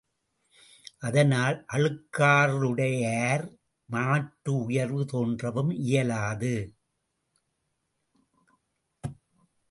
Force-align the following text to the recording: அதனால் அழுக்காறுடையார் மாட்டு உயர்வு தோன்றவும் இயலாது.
அதனால் 0.99 1.57
அழுக்காறுடையார் 1.73 3.43
மாட்டு 3.89 4.51
உயர்வு 4.63 5.03
தோன்றவும் 5.11 5.71
இயலாது. 5.81 6.55